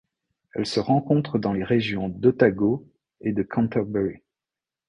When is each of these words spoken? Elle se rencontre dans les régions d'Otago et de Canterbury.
Elle 0.55 0.65
se 0.65 0.79
rencontre 0.79 1.37
dans 1.37 1.53
les 1.53 1.63
régions 1.63 2.09
d'Otago 2.09 2.87
et 3.19 3.33
de 3.33 3.43
Canterbury. 3.43 4.19